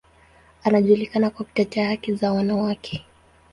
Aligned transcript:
Anajulikana 0.63 1.29
kwa 1.29 1.45
kutetea 1.45 1.87
haki 1.87 2.13
za 2.13 2.31
wanawake. 2.31 3.05